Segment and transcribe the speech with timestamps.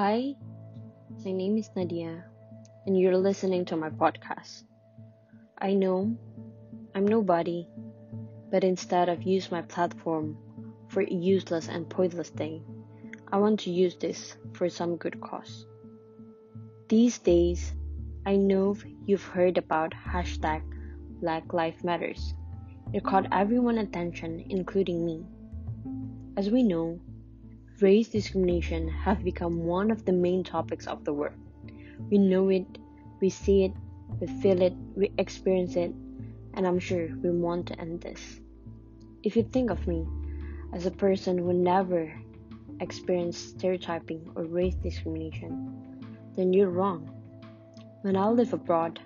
[0.00, 0.34] Hi,
[1.26, 2.24] my name is Nadia,
[2.86, 4.62] and you're listening to my podcast.
[5.58, 6.16] I know
[6.94, 7.68] I'm nobody,
[8.50, 10.38] but instead of use my platform
[10.88, 12.64] for a useless and pointless thing,
[13.30, 15.66] I want to use this for some good cause.
[16.88, 17.74] These days,
[18.24, 20.62] I know you've heard about hashtag
[21.20, 22.32] Black Lives Matters.
[22.94, 25.26] It caught everyone's attention, including me.
[26.38, 26.98] As we know,
[27.82, 31.34] race discrimination have become one of the main topics of the world.
[32.10, 32.66] We know it,
[33.20, 33.72] we see it,
[34.20, 35.92] we feel it, we experience it,
[36.54, 38.40] and I'm sure we want to end this.
[39.22, 40.06] If you think of me
[40.72, 42.12] as a person who never
[42.80, 46.04] experienced stereotyping or race discrimination,
[46.36, 47.10] then you're wrong.
[48.02, 48.98] When I live abroad,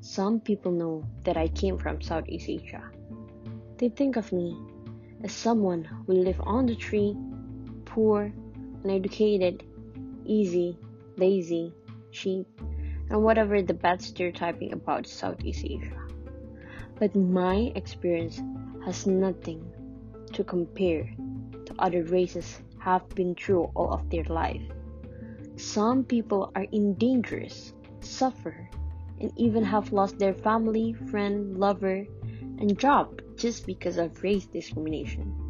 [0.00, 2.82] some people know that I came from Southeast Asia.
[3.78, 4.56] They think of me
[5.22, 7.16] as someone who live on the tree,
[7.92, 8.32] poor,
[8.84, 9.62] uneducated,
[10.24, 10.78] easy,
[11.18, 11.74] lazy,
[12.10, 12.46] cheap,
[13.10, 16.00] and whatever the bad stereotyping about Southeast Asia.
[16.98, 18.40] But my experience
[18.86, 19.70] has nothing
[20.32, 21.04] to compare
[21.66, 24.62] to other races have been through all of their life.
[25.56, 28.70] Some people are in dangers, suffer,
[29.20, 32.06] and even have lost their family, friend, lover,
[32.58, 35.41] and job just because of race discrimination.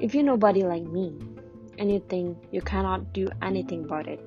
[0.00, 1.12] If you're nobody like me
[1.76, 4.20] and you think you cannot do anything about it,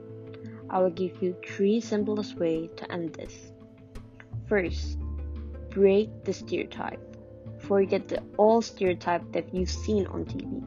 [0.70, 3.54] I will give you three simplest ways to end this.
[4.48, 4.98] First,
[5.70, 7.00] break the stereotype.
[7.60, 10.60] Forget the old stereotype that you've seen on TV,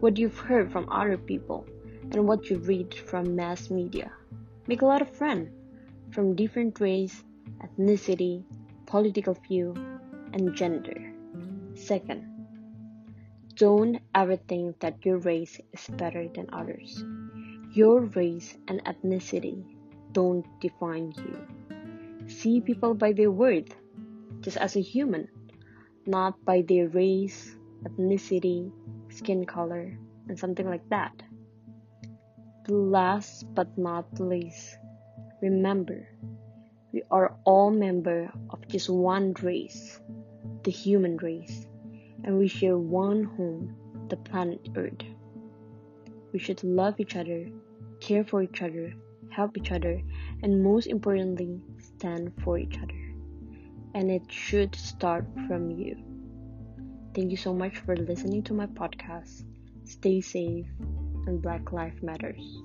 [0.00, 1.66] what you've heard from other people,
[2.12, 4.10] and what you read from mass media.
[4.66, 5.50] Make a lot of friends
[6.10, 7.22] from different race,
[7.60, 8.44] ethnicity,
[8.86, 9.74] political view,
[10.32, 11.12] and gender.
[11.74, 12.37] Second,
[13.58, 17.02] don't ever think that your race is better than others.
[17.74, 19.66] Your race and ethnicity
[20.12, 21.34] don't define you.
[22.30, 23.74] See people by their worth,
[24.42, 25.26] just as a human,
[26.06, 28.70] not by their race, ethnicity,
[29.10, 31.20] skin color, and something like that.
[32.68, 34.78] Last but not least,
[35.42, 36.06] remember,
[36.92, 39.98] we are all members of just one race,
[40.62, 41.66] the human race,
[42.24, 43.74] and we share one home,
[44.08, 45.02] the planet Earth.
[46.32, 47.48] We should love each other,
[48.00, 48.92] care for each other,
[49.30, 50.00] help each other,
[50.42, 53.14] and most importantly, stand for each other.
[53.94, 55.96] And it should start from you.
[57.14, 59.44] Thank you so much for listening to my podcast.
[59.84, 60.66] Stay safe,
[61.26, 62.62] and Black Life Matters.